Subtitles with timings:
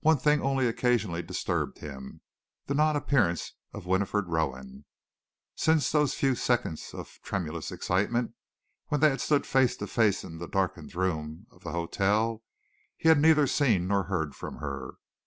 [0.00, 2.20] One thing only occasionally disturbed him
[2.66, 4.84] the non appearance of Winifred Rowan.
[5.56, 8.34] Since those few seconds of tremulous excitement
[8.88, 12.42] when they had stood face to face in the darkened room of the hotel,
[12.98, 14.96] he had neither seen nor heard from her.